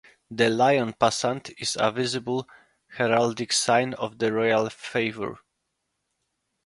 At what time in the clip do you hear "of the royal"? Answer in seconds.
3.93-4.67